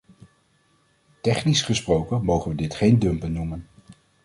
[1.21, 3.67] Technisch gesproken mogen we dit geen dumpen noemen.